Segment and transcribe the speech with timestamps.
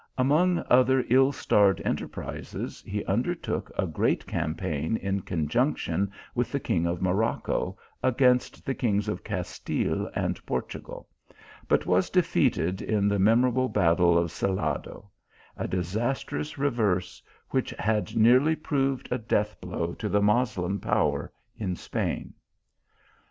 [0.17, 6.87] Among other ill starred enterprizes, he undertook a great campaign in conjunction with the king
[6.87, 11.07] of Morocco, against the kings of Castile and Portugal,
[11.67, 15.11] but was defeated in the memorable battle of Salado;
[15.55, 17.21] a disastrous re verse
[17.51, 22.33] which had nearly proved a ileath blow to the Moslem power in Spain.